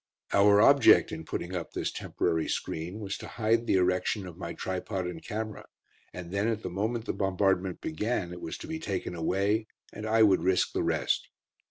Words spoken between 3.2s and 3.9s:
hide the